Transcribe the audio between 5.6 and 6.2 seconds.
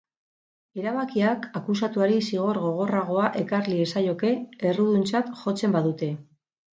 badute.